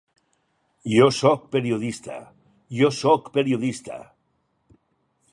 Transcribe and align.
Jo 0.93 1.09
sóc 1.17 1.43
periodista, 1.55 2.15
jo 2.77 2.89
sóc 3.01 3.29
periodista! 3.35 3.99